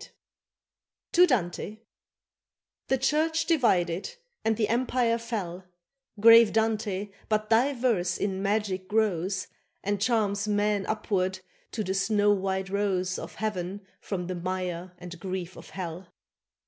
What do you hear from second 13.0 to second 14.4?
Of heaven from the